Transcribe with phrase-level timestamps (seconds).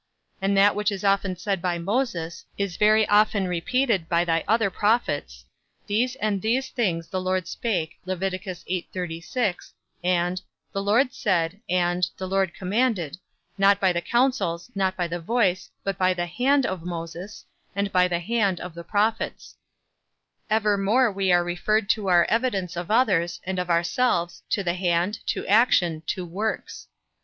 [0.41, 4.71] And that which is often said by Moses, is very often repeated by thy other
[4.71, 5.45] prophets,
[5.85, 9.75] These and these things the Lord spake, and the
[10.73, 13.17] Lord said, and the Lord commanded,
[13.59, 17.45] not by the counsels, not by the voice, but by the hand of Moses,
[17.75, 19.55] and by the hand of the prophets.
[20.49, 25.19] Evermore we are referred for our evidence of others, and of ourselves, to the hand,
[25.27, 26.87] to action, to works.